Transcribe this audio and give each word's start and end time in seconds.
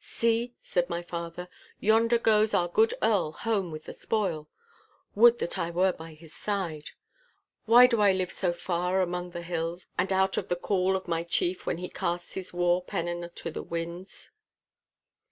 'See,' 0.00 0.54
said 0.60 0.90
my 0.90 1.00
father, 1.00 1.48
'yonder 1.80 2.18
goes 2.18 2.52
our 2.52 2.68
good 2.68 2.92
Earl 3.00 3.32
home 3.32 3.70
with 3.70 3.84
the 3.84 3.94
spoil. 3.94 4.46
Would 5.14 5.38
that 5.38 5.58
I 5.58 5.70
were 5.70 5.94
by 5.94 6.12
his 6.12 6.34
side! 6.34 6.90
Why 7.64 7.86
do 7.86 7.98
I 8.02 8.12
live 8.12 8.30
so 8.30 8.52
far 8.52 9.00
among 9.00 9.30
the 9.30 9.40
hills, 9.40 9.86
and 9.96 10.12
out 10.12 10.36
of 10.36 10.48
the 10.48 10.56
call 10.56 10.94
of 10.94 11.08
my 11.08 11.22
chief 11.22 11.64
when 11.64 11.78
he 11.78 11.88
casts 11.88 12.34
his 12.34 12.52
war 12.52 12.84
pennon 12.84 13.30
to 13.36 13.50
the 13.50 13.62
winds? 13.62 14.30